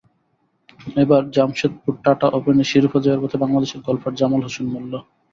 এবার 0.97 1.21
জামশেদপুরে 1.31 1.97
টাটা 2.03 2.27
ওপেনে 2.29 2.63
শিরোপা 2.63 2.99
জয়ের 3.03 3.21
পথে 3.23 3.37
বাংলাদেশের 3.43 3.83
গলফার 3.87 4.13
জামাল 4.15 4.41
হোসেন 4.43 4.67
মোল্লা। 4.73 4.99